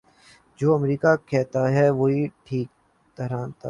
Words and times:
جو 0.59 0.73
امریکہ 0.75 1.15
کہتاتھا 1.29 1.85
وہی 1.99 2.21
ٹھیک 2.45 2.67
ٹھہرتا۔ 3.17 3.45